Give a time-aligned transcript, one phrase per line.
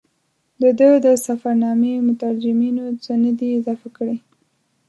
[0.61, 4.17] د ده د سفرنامې مترجمینو څه نه دي اضافه کړي.